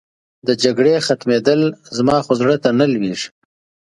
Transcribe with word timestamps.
د 0.47 0.49
جګړې 0.63 0.93
ختمېدل، 1.07 1.61
زما 1.97 2.17
خو 2.25 2.31
زړه 2.39 2.55
ته 2.63 2.69
نه 2.79 2.85
لوېږي. 2.93 3.29